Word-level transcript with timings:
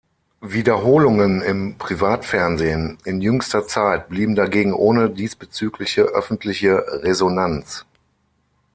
Wiederholungen 0.41 1.43
im 1.43 1.77
Privatfernsehen 1.77 2.97
in 3.05 3.21
jüngster 3.21 3.67
Zeit 3.67 4.09
blieben 4.09 4.33
dagegen 4.33 4.73
ohne 4.73 5.11
diesbezügliche 5.11 6.01
öffentliche 6.01 6.83
Resonanz. 7.03 7.85